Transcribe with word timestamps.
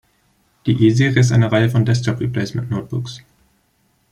Die 0.65 0.87
"E-Serie" 0.87 1.19
ist 1.19 1.31
eine 1.31 1.51
Reihe 1.51 1.69
von 1.69 1.85
Desktop-Replacement-Notebooks. 1.85 3.19